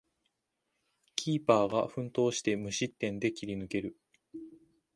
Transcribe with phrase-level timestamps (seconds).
[1.15, 3.95] キーパーが奮闘して無失点で切り抜ける